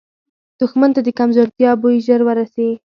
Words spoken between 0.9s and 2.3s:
ته د کمزورتیا بوی ژر